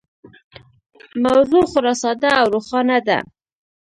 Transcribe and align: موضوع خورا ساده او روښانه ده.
موضوع 1.25 1.63
خورا 1.71 1.93
ساده 2.03 2.29
او 2.41 2.45
روښانه 2.53 2.97
ده. 3.07 3.17